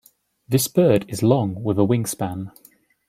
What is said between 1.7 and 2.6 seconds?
a wingspan.